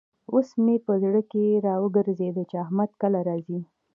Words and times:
اوس 0.31 0.49
مې 0.63 0.75
په 0.85 0.93
زړه 1.03 1.21
کې 1.31 1.45
را 1.65 1.75
وګرزېد 1.83 2.37
چې 2.49 2.55
احمد 2.63 2.91
کله 3.01 3.19
راځي. 3.29 3.59